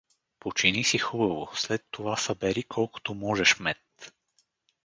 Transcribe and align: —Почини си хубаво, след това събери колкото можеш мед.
—Почини 0.39 0.83
си 0.83 0.97
хубаво, 0.97 1.49
след 1.55 1.85
това 1.91 2.17
събери 2.17 2.63
колкото 2.63 3.13
можеш 3.13 3.59
мед. 3.59 4.13